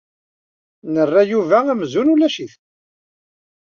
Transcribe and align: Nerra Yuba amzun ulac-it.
Nerra 0.93 1.21
Yuba 1.31 1.59
amzun 1.71 2.11
ulac-it. 2.13 2.53